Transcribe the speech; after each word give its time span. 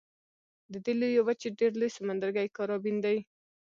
د 0.71 0.73
دې 0.85 0.93
لویې 0.99 1.21
وچې 1.27 1.49
ډېر 1.59 1.71
لوی 1.79 1.89
سمندرګی 1.97 2.47
کارابین 2.57 2.97
دی. 3.05 3.17